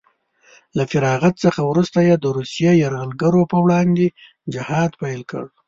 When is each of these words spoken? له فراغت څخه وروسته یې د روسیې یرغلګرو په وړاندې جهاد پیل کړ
له 0.77 0.83
فراغت 0.91 1.35
څخه 1.45 1.61
وروسته 1.71 1.97
یې 2.07 2.15
د 2.17 2.25
روسیې 2.37 2.71
یرغلګرو 2.83 3.41
په 3.51 3.57
وړاندې 3.63 4.05
جهاد 4.53 4.91
پیل 5.01 5.21
کړ 5.31 5.43